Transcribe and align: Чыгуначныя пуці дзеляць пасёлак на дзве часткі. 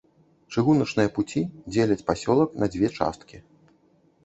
Чыгуначныя 0.53 1.11
пуці 1.17 1.43
дзеляць 1.73 1.99
пасёлак 2.09 2.59
на 2.65 2.73
дзве 2.77 2.93
часткі. 2.97 3.37